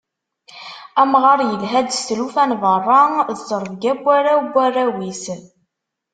[1.01, 3.01] Amɣar, yelha-d s tlufa n berra
[3.35, 5.25] d trebga n warraw n warraw-is.